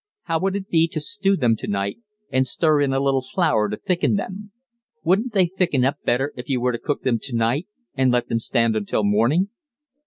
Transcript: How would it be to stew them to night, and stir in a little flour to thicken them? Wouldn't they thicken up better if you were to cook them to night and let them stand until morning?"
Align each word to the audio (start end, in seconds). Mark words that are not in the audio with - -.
How 0.23 0.39
would 0.39 0.55
it 0.55 0.67
be 0.67 0.87
to 0.93 0.99
stew 0.99 1.37
them 1.37 1.55
to 1.57 1.67
night, 1.67 1.99
and 2.31 2.47
stir 2.47 2.81
in 2.81 2.91
a 2.91 2.99
little 2.99 3.21
flour 3.21 3.69
to 3.69 3.77
thicken 3.77 4.15
them? 4.15 4.51
Wouldn't 5.03 5.33
they 5.33 5.45
thicken 5.45 5.85
up 5.85 5.97
better 6.03 6.33
if 6.35 6.49
you 6.49 6.59
were 6.59 6.71
to 6.71 6.79
cook 6.79 7.03
them 7.03 7.19
to 7.21 7.35
night 7.35 7.67
and 7.93 8.11
let 8.11 8.27
them 8.27 8.39
stand 8.39 8.75
until 8.75 9.03
morning?" 9.03 9.49